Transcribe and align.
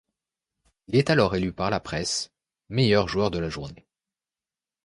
Il 0.87 0.95
est 0.95 1.11
alors 1.11 1.35
élu 1.35 1.53
par 1.53 1.69
la 1.69 1.79
presse 1.79 2.31
meilleur 2.69 3.07
joueur 3.07 3.29
de 3.29 3.37
la 3.37 3.49
journée. 3.49 3.85